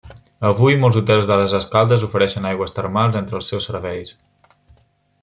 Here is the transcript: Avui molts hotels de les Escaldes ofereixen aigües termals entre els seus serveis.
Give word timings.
Avui 0.47 0.77
molts 0.83 0.97
hotels 1.01 1.27
de 1.31 1.37
les 1.41 1.53
Escaldes 1.59 2.07
ofereixen 2.09 2.49
aigües 2.53 2.75
termals 2.79 3.21
entre 3.21 3.39
els 3.41 3.51
seus 3.53 3.71
serveis. 3.71 4.15